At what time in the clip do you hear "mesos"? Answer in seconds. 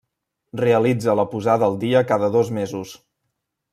2.61-2.95